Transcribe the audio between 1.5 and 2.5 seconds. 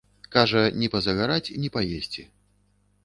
ні паесці.